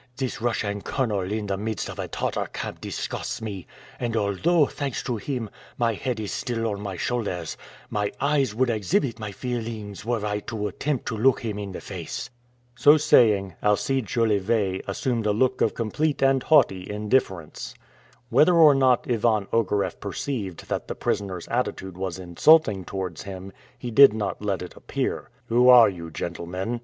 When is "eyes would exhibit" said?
8.19-9.19